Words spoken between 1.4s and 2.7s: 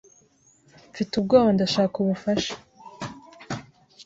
ndashaka ubufasha